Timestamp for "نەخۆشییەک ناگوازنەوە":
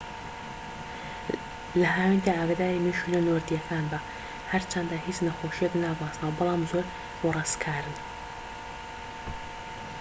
5.27-6.37